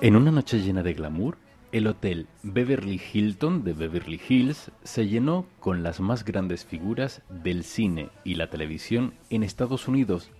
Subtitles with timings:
[0.00, 1.36] En una noche llena de glamour,
[1.72, 7.64] el hotel Beverly Hilton de Beverly Hills se llenó con las más grandes figuras del
[7.64, 10.30] cine y la televisión en Estados Unidos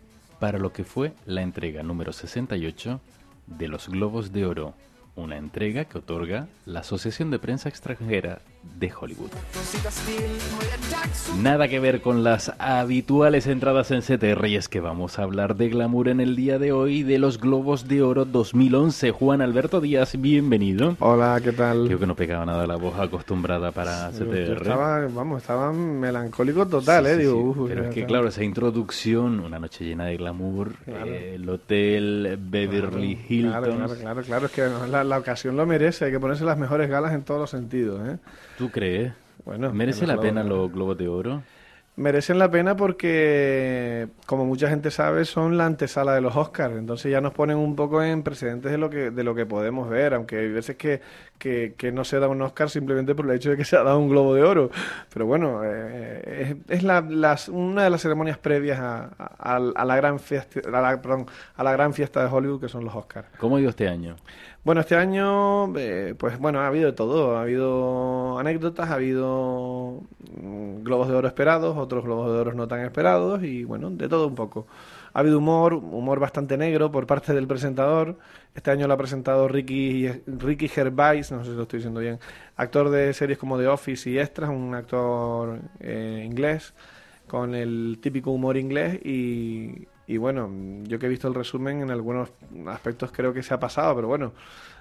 [0.42, 3.00] para lo que fue la entrega número 68
[3.46, 4.74] de los Globos de Oro,
[5.14, 8.40] una entrega que otorga la Asociación de Prensa Extranjera
[8.78, 9.30] de Hollywood.
[11.40, 15.56] Nada que ver con las habituales entradas en CTR y es que vamos a hablar
[15.56, 19.10] de glamour en el día de hoy de los Globos de Oro 2011.
[19.12, 20.96] Juan Alberto Díaz, bienvenido.
[21.00, 21.86] Hola, ¿qué tal?
[21.86, 24.62] Creo que no pegaba nada la voz acostumbrada para CTR.
[24.62, 27.16] Estaba, vamos, estaba melancólico total, ¿eh?
[27.16, 32.38] Digo, pero es que claro, esa introducción, una noche llena de glamour, eh, el hotel
[32.40, 33.76] Beverly Hilton.
[33.76, 36.88] Claro, claro, claro, es que la, la ocasión lo merece, hay que ponerse las mejores
[36.88, 38.18] galas en todos los sentidos, ¿eh?
[38.62, 39.12] ¿Tú crees?
[39.44, 41.42] Bueno, ¿Merece la pena los Globos de Oro?
[41.96, 46.76] Merecen la pena porque, como mucha gente sabe, son la antesala de los Oscars.
[46.76, 49.90] Entonces ya nos ponen un poco en precedentes de lo que, de lo que podemos
[49.90, 51.00] ver, aunque hay veces que,
[51.38, 53.98] que, no se da un Oscar simplemente por el hecho de que se ha dado
[53.98, 54.70] un Globo de Oro.
[55.12, 57.04] Pero bueno, eh, es, la,
[57.48, 61.92] una de las ceremonias previas a, la gran fiesta, a la, perdón, a la gran
[61.92, 63.26] fiesta de Hollywood que son los Oscars.
[63.38, 64.14] ¿Cómo ha ido este año?
[64.64, 67.36] Bueno, este año, eh, pues bueno, ha habido de todo.
[67.36, 70.02] Ha habido anécdotas, ha habido
[70.40, 74.08] mm, globos de oro esperados, otros globos de oro no tan esperados y bueno, de
[74.08, 74.68] todo un poco.
[75.14, 78.18] Ha habido humor, humor bastante negro por parte del presentador.
[78.54, 82.20] Este año lo ha presentado Ricky, Ricky Gervais, no sé si lo estoy diciendo bien,
[82.56, 86.72] actor de series como The Office y Extras, un actor eh, inglés
[87.26, 90.50] con el típico humor inglés y, y bueno,
[90.84, 92.30] yo que he visto el resumen, en algunos
[92.66, 94.32] aspectos creo que se ha pasado, pero bueno,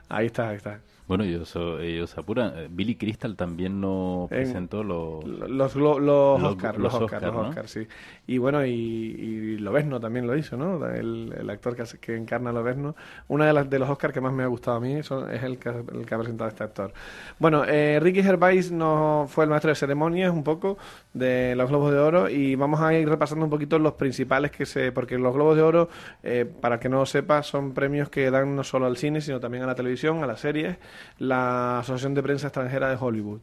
[0.09, 0.79] ahí está, ahí está.
[1.11, 2.53] Bueno, ellos, ellos apuran.
[2.55, 5.25] Eh, Billy Crystal también no presentó los...
[5.25, 7.85] Los, los, los, Oscar, los, Oscar, los Oscar, sí.
[8.27, 10.87] Y bueno, y, y Lobezno también lo hizo, ¿no?
[10.87, 12.95] El, el actor que, que encarna a Lobezno.
[13.27, 15.59] Una de las de los Oscars que más me ha gustado a mí es el
[15.59, 16.93] que, el que ha presentado este actor.
[17.39, 20.77] Bueno, eh, Ricky Gervais no fue el maestro de ceremonias un poco
[21.13, 24.65] de los Globos de Oro y vamos a ir repasando un poquito los principales que
[24.65, 24.93] se...
[24.93, 25.89] Porque los Globos de Oro,
[26.23, 29.41] eh, para que no lo sepa, son premios que dan no solo al cine, sino
[29.41, 30.77] también a la televisión, a las series
[31.19, 33.41] la Asociación de Prensa Extranjera de Hollywood.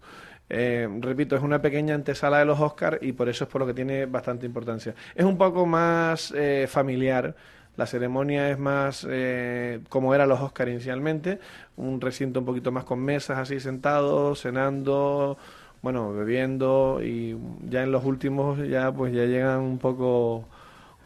[0.50, 3.66] Eh, repito, es una pequeña antesala de los Oscars y por eso es por lo
[3.66, 4.94] que tiene bastante importancia.
[5.14, 7.34] Es un poco más eh, familiar.
[7.76, 11.38] La ceremonia es más eh, como eran los Oscars inicialmente,
[11.76, 15.38] un recinto un poquito más con mesas así sentados, cenando,
[15.80, 17.36] bueno, bebiendo y
[17.68, 20.44] ya en los últimos ya pues ya llegan un poco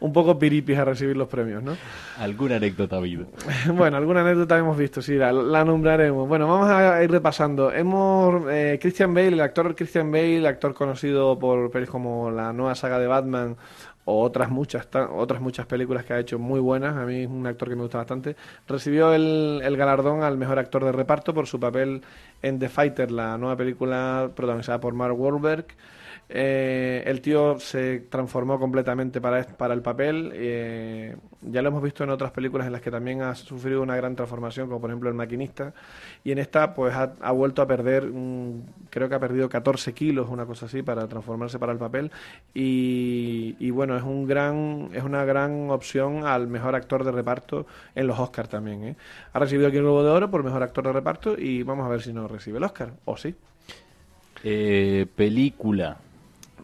[0.03, 1.77] un poco piripis a recibir los premios, ¿no?
[2.19, 3.27] ¿Alguna anécdota ha habido?
[3.73, 5.31] bueno, alguna anécdota hemos visto, sí, la,
[5.63, 6.27] nombraremos.
[6.27, 7.71] Bueno, vamos a ir repasando.
[7.71, 12.75] Hemos, eh, Christian Bale, el actor Christian Bale, actor conocido por pelis como la nueva
[12.75, 13.55] saga de Batman
[14.03, 17.47] o otras muchas otras muchas películas que ha hecho muy buenas, a mí es un
[17.47, 18.35] actor que me gusta bastante,
[18.67, 22.01] recibió el, el galardón al mejor actor de reparto por su papel
[22.41, 25.67] en The Fighter, la nueva película protagonizada por Mark Wahlberg.
[26.29, 30.31] Eh, el tío se transformó completamente para, para el papel.
[30.33, 33.95] Eh, ya lo hemos visto en otras películas en las que también ha sufrido una
[33.95, 35.73] gran transformación, como por ejemplo El Maquinista.
[36.23, 38.09] Y en esta, pues ha, vuelto a perder,
[38.89, 42.11] creo que ha perdido 14 kilos, una cosa así, para transformarse para el papel.
[42.53, 48.07] Y, bueno, es, un gran, es una gran opción al mejor actor de reparto en
[48.07, 48.83] los Oscars también.
[48.83, 48.95] ¿eh?
[49.33, 51.89] Ha recibido aquí el Globo de Oro por mejor actor de reparto y vamos a
[51.89, 53.35] ver si no recibe el Oscar, o sí.
[55.15, 55.97] película.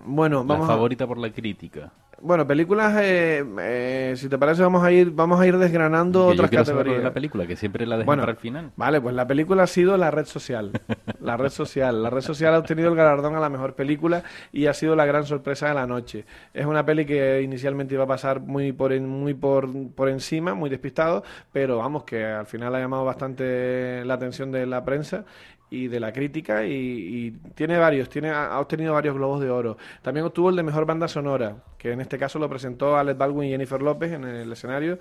[0.06, 1.92] Bueno, vamos la favorita por la crítica.
[2.22, 6.50] Bueno, películas, eh, eh, si te parece, vamos a ir, vamos a ir desgranando otras
[6.50, 6.98] categorías.
[6.98, 8.72] de la película, que siempre la dejan para el final.
[8.76, 10.72] Vale, pues la película ha sido la red social.
[11.22, 12.04] la red social.
[12.04, 15.06] La red social ha obtenido el galardón a la mejor película y ha sido la
[15.06, 16.26] gran sorpresa de la noche.
[16.54, 20.70] Es una peli que inicialmente iba a pasar muy por, muy por, por encima, muy
[20.70, 21.24] despistado,
[21.54, 25.24] pero vamos, que al final ha llamado bastante la atención de la prensa
[25.72, 29.78] y de la crítica y, tiene varios, tiene, ha obtenido varios globos de oro.
[30.02, 33.50] También obtuvo el de mejor banda sonora, que en este caso lo presentó Alex Baldwin
[33.50, 35.00] y Jennifer López en el escenario,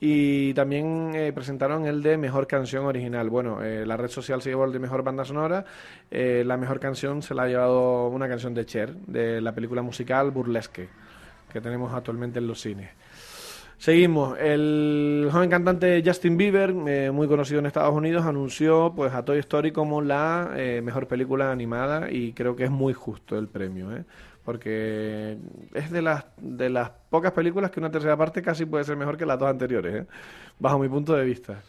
[0.00, 3.28] y también eh, presentaron el de mejor canción original.
[3.28, 5.64] Bueno, eh, la red social se llevó el de mejor banda sonora,
[6.10, 9.82] eh, la mejor canción se la ha llevado una canción de Cher, de la película
[9.82, 10.88] musical Burlesque,
[11.52, 12.90] que tenemos actualmente en los cines.
[13.84, 14.38] Seguimos.
[14.38, 19.36] El joven cantante Justin Bieber, eh, muy conocido en Estados Unidos, anunció pues a Toy
[19.40, 23.94] Story como la eh, mejor película animada y creo que es muy justo el premio.
[23.94, 24.06] ¿eh?
[24.42, 25.36] porque
[25.74, 29.18] es de las, de las pocas películas que una tercera parte casi puede ser mejor
[29.18, 30.06] que las dos anteriores, ¿eh?
[30.58, 31.62] bajo mi punto de vista.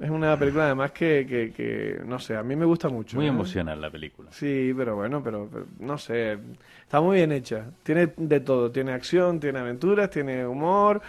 [0.00, 3.16] Es una película además que, que, no sé, a mí me gusta mucho.
[3.16, 3.28] Muy ¿eh?
[3.28, 4.30] emocional la película.
[4.32, 5.48] Sí, pero bueno, pero,
[5.78, 6.38] no sé,
[6.82, 7.66] está muy bien hecha.
[7.82, 11.00] Tiene de todo, tiene acción, tiene aventuras, tiene humor.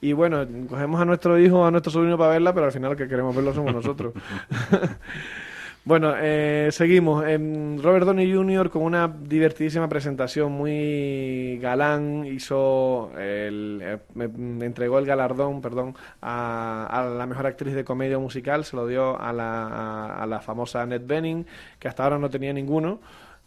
[0.00, 3.06] Y bueno, cogemos a nuestro hijo, a nuestro sobrino para verla, pero al final que
[3.06, 4.14] queremos verlo somos nosotros.
[5.84, 7.24] Bueno, eh, seguimos.
[7.24, 8.70] Robert Downey Jr.
[8.70, 14.26] con una divertidísima presentación, muy galán, hizo, el, eh, me,
[14.64, 19.32] entregó el galardón, perdón, a, la mejor actriz de comedia musical, se lo dio a
[19.32, 21.46] la, a, la famosa Annette Bening,
[21.80, 23.00] que hasta ahora no tenía ninguno,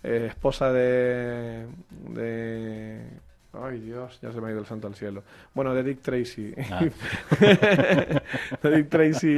[0.04, 1.68] eh, esposa de,
[2.10, 3.00] de
[3.54, 5.24] Ay, Dios, ya se me ha ido el santo al cielo.
[5.54, 6.54] Bueno, de Dick Tracy.
[6.70, 6.82] Ah.
[8.62, 9.38] de Dick Tracy.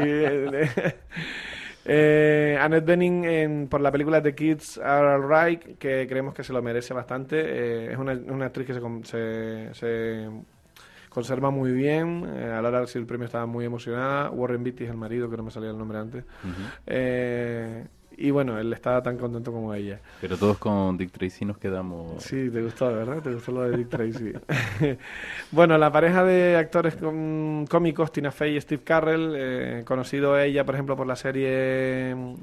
[1.90, 6.62] Eh, Annette Bening por la película The Kids Are Alright, que creemos que se lo
[6.62, 7.40] merece bastante.
[7.40, 10.30] Eh, es una, una, actriz que se, se,
[11.08, 12.26] conserva muy bien.
[12.28, 14.30] Eh, a la hora de recibir el premio estaba muy emocionada.
[14.32, 16.26] Warren Beatty es el marido, que no me salía el nombre antes.
[16.86, 17.86] eh,
[18.20, 20.00] y bueno, él estaba tan contento como ella.
[20.20, 22.24] Pero todos con Dick Tracy nos quedamos...
[22.24, 23.22] Sí, te gustó, ¿verdad?
[23.22, 24.34] Te gustó lo de Dick Tracy.
[25.52, 30.74] bueno, la pareja de actores cómicos, Tina Fey y Steve Carrell, eh, conocido ella, por
[30.74, 31.48] ejemplo, por la serie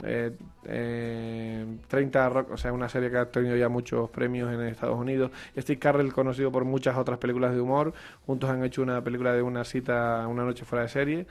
[0.05, 0.31] eh,
[0.67, 4.97] eh, 30 Rock, o sea, una serie que ha tenido ya muchos premios en Estados
[4.97, 5.33] Unidos.
[5.59, 7.95] Steve Carrell, conocido por muchas otras películas de humor.
[8.27, 11.27] Juntos han hecho una película de una cita, una noche fuera de serie.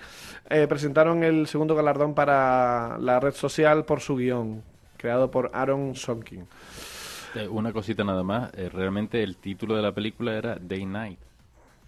[0.49, 4.32] Eh, presentaron el segundo galardón para la red social por su guion
[4.97, 6.45] creado por Aaron Sorkin.
[7.35, 11.19] Eh, una cosita nada más, eh, realmente el título de la película era Day Night,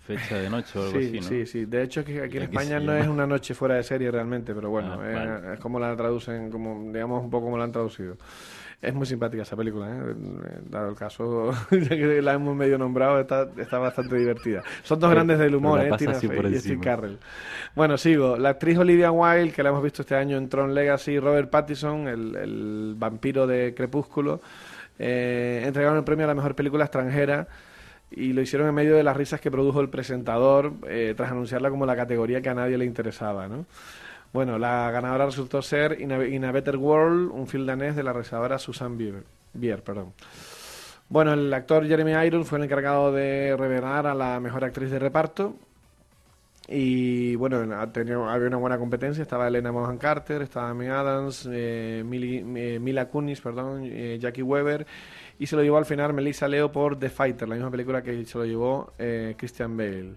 [0.05, 1.27] fecha de noche o algo sí, así, ¿no?
[1.27, 4.09] Sí, sí, de hecho aquí, aquí en España no es una noche fuera de serie
[4.09, 7.71] realmente, pero bueno, ah, es como la traducen, como digamos un poco como la han
[7.71, 8.17] traducido.
[8.81, 10.15] Es muy simpática esa película, ¿eh?
[10.69, 14.63] dado el caso, ya que la hemos medio nombrado, está, está bastante divertida.
[14.83, 15.91] Son dos grandes del humor, ¿eh?
[15.97, 17.17] Tina Fey y Steve Carrell.
[17.75, 18.37] Bueno, sigo.
[18.37, 22.07] La actriz Olivia Wilde, que la hemos visto este año en Tron Legacy, Robert Pattinson,
[22.07, 24.41] el, el vampiro de Crepúsculo,
[24.97, 27.47] eh, entregaron el premio a la mejor película extranjera
[28.11, 31.69] y lo hicieron en medio de las risas que produjo el presentador eh, tras anunciarla
[31.69, 33.65] como la categoría que a nadie le interesaba, ¿no?
[34.35, 38.59] Bueno, la ganadora resultó ser In a, Better World, un film danés de la realizadora
[38.59, 39.23] Susan Bier.
[39.53, 40.11] Bier perdón.
[41.07, 44.99] Bueno, el actor Jeremy Irons fue el encargado de revelar a la mejor actriz de
[44.99, 45.55] reparto.
[46.67, 49.21] Y bueno, había una buena competencia.
[49.21, 54.85] Estaba Elena Mohan Carter, estaba Amy Adams, eh, eh, Mila Kunis, perdón, eh, Jackie Weber.
[55.39, 58.25] Y se lo llevó al final Melissa Leo por The Fighter, la misma película que
[58.25, 58.91] se lo llevó
[59.37, 60.15] Christian Bale.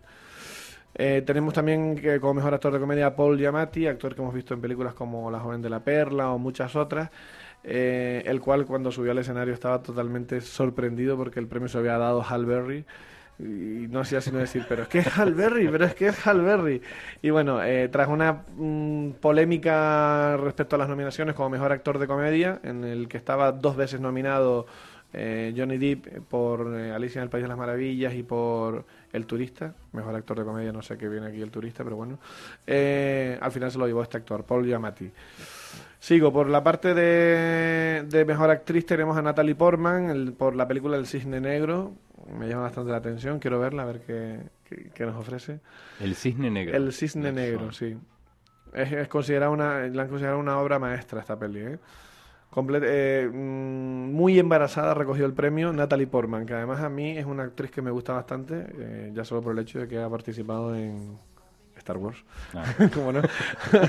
[0.94, 4.54] Eh, tenemos también que, como mejor actor de comedia Paul Giamatti, actor que hemos visto
[4.54, 7.10] en películas como La joven de la perla o muchas otras,
[7.64, 11.98] eh, el cual cuando subió al escenario estaba totalmente sorprendido porque el premio se había
[11.98, 12.84] dado a Hal Berry
[13.38, 16.26] y no hacía sino decir, pero es que es Hal Berry, pero es que es
[16.26, 16.82] Hal Berry.
[17.22, 22.08] Y bueno, eh, tras una mm, polémica respecto a las nominaciones como mejor actor de
[22.08, 24.66] comedia, en el que estaba dos veces nominado
[25.12, 30.14] Johnny Depp por Alicia en el País de las Maravillas y por el Turista, mejor
[30.14, 32.18] actor de comedia, no sé qué viene aquí El Turista, pero bueno.
[32.66, 35.10] Eh, al final se lo llevó este actor, Paul Giamatti.
[35.98, 40.96] Sigo, por la parte de, de mejor actriz tenemos a Natalie Portman por la película
[40.96, 41.92] El Cisne Negro.
[42.38, 44.40] Me llama bastante la atención, quiero verla, a ver qué,
[44.94, 45.60] qué, nos ofrece.
[46.00, 46.76] El Cisne Negro.
[46.76, 47.96] El Cisne Negro, sí.
[48.74, 51.78] Es, es considerada una, la han considerado una obra maestra esta peli, ¿eh?
[52.56, 57.44] Eh, mm, muy embarazada recogió el premio Natalie Portman, que además a mí es una
[57.44, 60.74] actriz que me gusta bastante, eh, ya solo por el hecho de que ha participado
[60.74, 61.18] en
[61.76, 62.24] Star Wars.
[62.54, 62.64] Ah.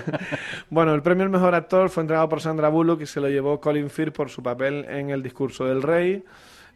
[0.70, 3.60] bueno, el premio al mejor actor fue entregado por Sandra Bullock y se lo llevó
[3.60, 6.24] Colin Firth por su papel en El discurso del rey.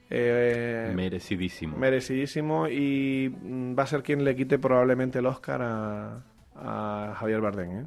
[0.09, 1.77] Eh, merecidísimo.
[1.77, 6.23] Merecidísimo y mm, va a ser quien le quite probablemente el Oscar a,
[6.55, 7.79] a Javier Bardem.
[7.79, 7.85] ¿eh?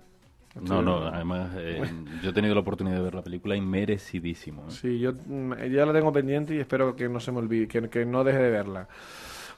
[0.60, 1.82] No, no, además eh,
[2.22, 4.62] yo he tenido la oportunidad de ver la película y merecidísimo.
[4.62, 4.70] ¿eh?
[4.70, 8.06] Sí, yo mm, ya la tengo pendiente y espero que no se me olvide, que,
[8.06, 8.88] no deje de verla.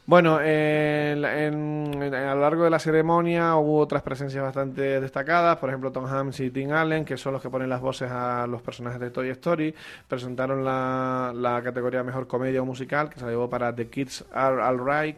[0.05, 5.91] Bueno, eh, a lo largo de la ceremonia hubo otras presencias bastante destacadas, por ejemplo
[5.91, 8.99] Tom Hanks y Tim Allen, que son los que ponen las voces a los personajes
[8.99, 9.73] de Toy Story,
[10.07, 14.63] presentaron la, la categoría Mejor Comedia o Musical, que se llevó para The Kids Are
[14.63, 15.17] Alright,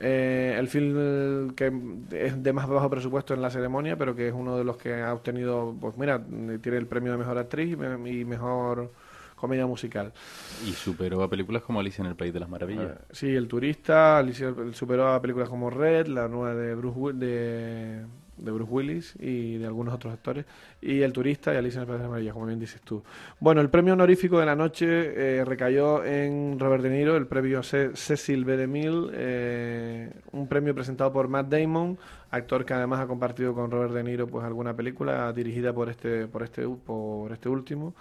[0.00, 1.70] eh, el film que
[2.10, 4.94] es de más bajo presupuesto en la ceremonia, pero que es uno de los que
[4.94, 6.18] ha obtenido, pues mira,
[6.62, 8.90] tiene el premio de mejor actriz y mejor
[9.36, 10.12] comedia musical.
[10.66, 12.92] Y superó a películas como Alicia en el País de las Maravillas.
[12.92, 18.04] Eh, sí, El Turista, Alicia superó a películas como Red, la nueva de Bruce de
[18.40, 20.44] de Bruce Willis y de algunos otros actores,
[20.80, 23.02] y El Turista y Alicia en el País de Maravilla, como bien dices tú.
[23.38, 27.62] Bueno, el premio honorífico de la noche eh, recayó en Robert De Niro, el premio
[27.62, 28.56] Cecil B.
[28.56, 31.98] DeMille, eh, un premio presentado por Matt Damon,
[32.30, 36.26] actor que además ha compartido con Robert De Niro pues alguna película dirigida por este,
[36.26, 37.94] por este, por este último.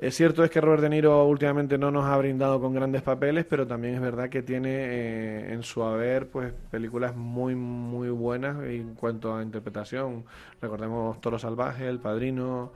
[0.00, 3.44] Es cierto es que Robert De Niro últimamente no nos ha brindado con grandes papeles,
[3.44, 8.64] pero también es verdad que tiene eh, en su haber pues películas muy muy buenas
[8.64, 10.24] en cuanto a interpretación.
[10.62, 12.72] Recordemos Toro Salvaje, El Padrino,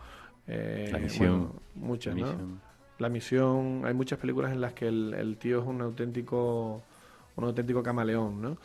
[0.47, 2.61] eh, La Misión, muchas, ¿no?
[2.99, 3.87] La Misión.
[3.87, 6.83] Hay muchas películas en las que el, tío es un auténtico
[7.37, 8.59] un auténtico camaleón, ¿no?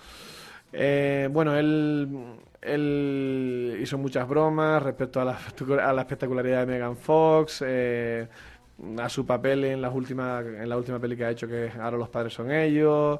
[0.71, 2.07] Eh, bueno, él,
[3.81, 8.27] hizo muchas bromas respecto a la, espectacularidad de Megan Fox, eh,
[8.97, 11.97] a su papel en, las últimas, en la última peli que ha hecho, que ahora
[11.97, 13.19] los padres son ellos.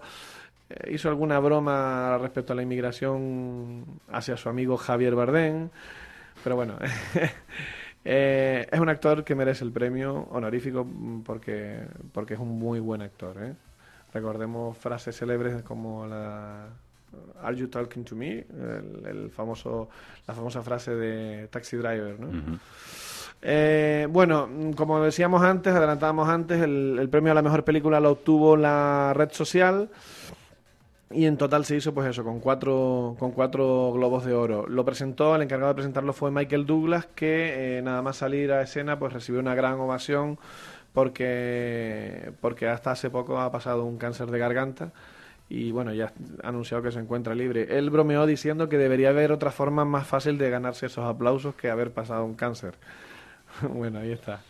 [0.69, 5.69] Eh, hizo alguna broma respecto a la inmigración hacia su amigo Javier Bardem.
[6.43, 6.77] Pero bueno,
[8.05, 10.87] eh, es un actor que merece el premio honorífico
[11.25, 11.81] porque,
[12.13, 13.55] porque es un muy buen actor.
[14.13, 16.69] Recordemos frases célebres como la
[17.41, 18.45] Are you talking to me?
[19.05, 19.89] El, famoso,
[20.27, 22.59] la famosa frase de Taxi Driver, ¿no?
[23.41, 28.57] Eh, bueno, como decíamos antes, adelantábamos antes, el, premio a la mejor película lo obtuvo
[28.57, 29.89] la red social
[31.11, 34.67] y en total se hizo pues eso, con cuatro, con cuatro globos de oro.
[34.67, 38.61] Lo presentó, el encargado de presentarlo fue Michael Douglas, que eh, nada más salir a
[38.61, 40.37] escena pues recibió una gran ovación
[40.93, 44.91] porque, porque hasta hace poco ha pasado un cáncer de garganta
[45.49, 46.13] y bueno, ya
[46.43, 47.77] ha anunciado que se encuentra libre.
[47.77, 51.69] Él bromeó diciendo que debería haber otra forma más fácil de ganarse esos aplausos que
[51.69, 52.75] haber pasado un cáncer.
[53.73, 54.41] bueno, ahí está.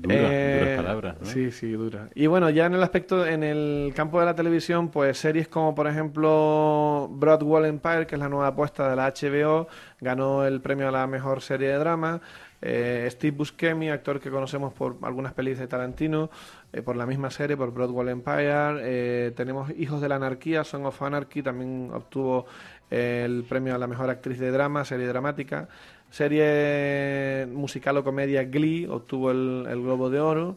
[0.00, 2.08] Dura, eh, palabras, Sí, sí, dura.
[2.14, 5.74] Y bueno, ya en el aspecto, en el campo de la televisión, pues series como
[5.74, 9.68] por ejemplo Broadwall Empire, que es la nueva apuesta de la HBO,
[10.00, 12.20] ganó el premio a la mejor serie de drama.
[12.60, 16.30] Eh, Steve Buscemi, actor que conocemos por algunas pelis de Tarantino,
[16.72, 19.32] eh, por la misma serie, por Broadwall Empire.
[19.32, 22.46] tenemos Hijos de la Anarquía, Song of Anarchy, también obtuvo
[22.90, 25.68] el premio a la mejor actriz de drama, serie dramática.
[26.10, 30.56] Serie musical o comedia Glee obtuvo el, Globo de Oro.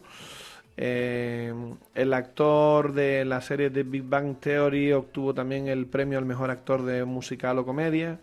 [0.76, 1.52] Eh,
[1.94, 6.50] el actor de la serie de Big Bang Theory obtuvo también el premio al mejor
[6.50, 8.18] actor de musical o comedia.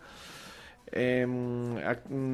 [0.90, 1.26] Eh,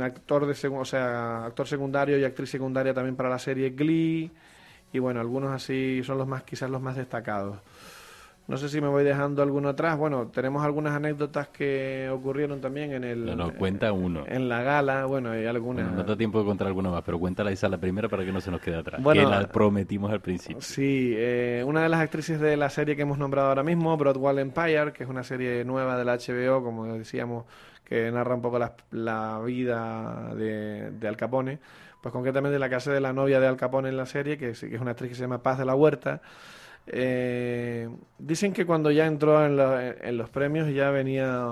[0.00, 4.30] actor de o sea, actor secundario y actriz secundaria también para la serie Glee.
[4.92, 7.58] Y bueno, algunos así son los más quizás los más destacados.
[8.48, 9.96] No sé si me voy dejando alguno atrás.
[9.96, 13.36] Bueno, tenemos algunas anécdotas que ocurrieron también en el...
[13.36, 14.24] No, cuenta uno.
[14.26, 15.92] En la gala, bueno, hay algunas...
[15.92, 18.40] no da tiempo de contar alguna más, pero cuéntala esa la primera para que no
[18.40, 19.00] se nos quede atrás.
[19.02, 20.60] Bueno, que la prometimos al principio.
[20.60, 24.40] Sí, eh, una de las actrices de la serie que hemos nombrado ahora mismo, Broadwall
[24.40, 27.44] Empire, que es una serie nueva de la HBO, como decíamos,
[27.84, 28.58] que narra un poco
[28.90, 31.60] la, vida de, de Al Capone,
[32.00, 34.62] pues concretamente la casa de la novia de Al Capone en la serie, que es
[34.62, 36.20] una actriz que se llama Paz de la Huerta,
[36.86, 41.46] eh, dicen que cuando ya entró en, los premios ya venía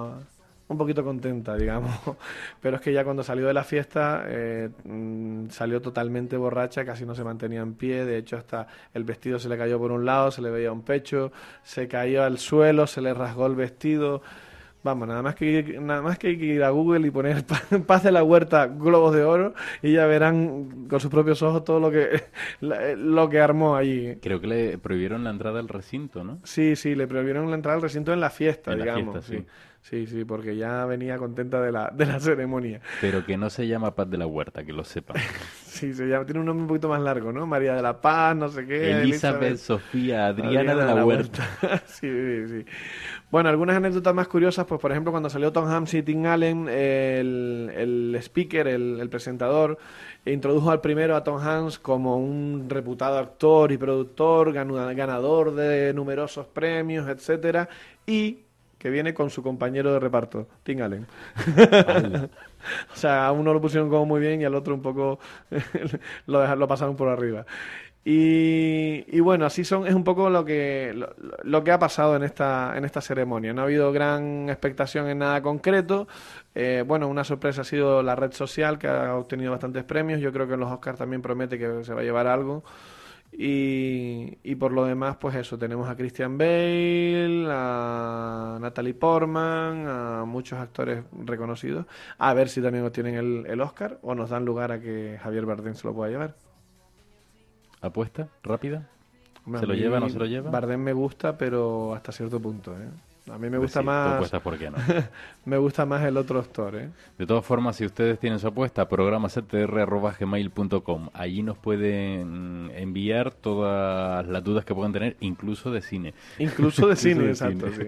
[0.69, 1.93] un poquito contenta, digamos,
[2.61, 7.05] pero es que ya cuando salió de la fiesta eh, mm, salió totalmente borracha, casi
[7.05, 10.05] no se mantenía en pie, de hecho hasta el vestido se le cayó por un
[10.05, 11.33] lado, se le veía un pecho,
[11.63, 14.23] se cayó al suelo, se le rasgó el vestido
[14.83, 17.45] Vamos, nada más que nada más que ir a Google y poner
[17.87, 21.81] Paz de la Huerta globos de oro y ya verán con sus propios ojos todo
[21.81, 22.25] lo que
[22.61, 24.17] lo que armó allí.
[24.23, 26.41] Creo que le prohibieron la entrada al recinto, ¿no?
[26.45, 29.23] Sí, sí, le prohibieron la entrada al recinto en la fiesta, digamos.
[29.25, 29.45] sí.
[29.83, 30.07] sí.
[30.07, 32.81] sí, porque ya venía contenta de la, de la ceremonia.
[33.03, 35.15] Pero que no se llama Paz de la Huerta, que lo sepa.
[35.71, 37.47] Sí, se llama, tiene un nombre un poquito más largo, ¿no?
[37.47, 38.91] María de la Paz, no sé qué.
[38.91, 41.49] Elizabeth, Sofía, Adriana, de la, Huerta.
[41.87, 42.65] sí, sí, sí.
[43.31, 46.69] Bueno, algunas anécdotas más curiosas, pues por ejemplo, cuando salió Tom Hanks y Tim Allen,
[46.69, 49.79] el, el speaker, el, presentador,
[50.25, 56.47] introdujo al primero a Tom Hanks como un reputado actor y productor, ganador de numerosos
[56.47, 57.69] premios, etcétera,
[58.05, 58.41] y
[58.79, 61.07] que viene con su compañero de reparto, Tim Allen.
[62.93, 65.19] o sea, a uno lo pusieron como muy bien y al otro un poco
[66.27, 67.47] lo, lo pasaron por arriba.
[68.03, 70.95] Y, bueno, así son, es un poco lo que,
[71.43, 73.53] lo, que ha pasado en esta, en esta ceremonia.
[73.53, 76.09] No ha habido gran expectación en nada concreto.
[76.55, 80.21] Eh, bueno, una sorpresa ha sido la red social, que ha obtenido bastantes premios.
[80.21, 82.65] Yo creo que en los Oscars también promete que se va a llevar algo.
[83.33, 90.25] Y, y por lo demás, pues eso, tenemos a Christian Bale, a Natalie Portman, a
[90.27, 91.87] muchos actores reconocidos.
[92.19, 95.47] A ver si también obtienen el, el Oscar o nos dan lugar a que Javier
[95.47, 96.35] Bardem se lo pueda llevar.
[97.81, 98.29] ¿Apuesta?
[98.43, 98.89] ¿Rápida?
[99.59, 100.51] ¿Se lo lleva o no se lo lleva?
[100.51, 102.89] Bardem me gusta, pero hasta cierto punto, ¿eh?
[103.33, 104.31] A mí me gusta más.
[104.41, 104.79] ¿por qué no?
[105.45, 106.89] me gusta más el otro actor, ¿eh?
[107.19, 111.11] De todas formas, si ustedes tienen su apuesta, programactr.gmail.com.
[111.13, 116.15] Allí nos pueden enviar todas las dudas que puedan tener, incluso de cine.
[116.39, 117.83] Incluso de cine, exacto, sí.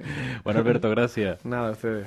[0.45, 1.43] Bueno, Alberto, gracias.
[1.45, 2.07] Nada, ustedes.